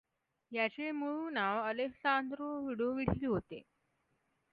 [0.51, 3.61] याचे मूळ नाव अलेस्सान्द्रो लुडोविसी होते.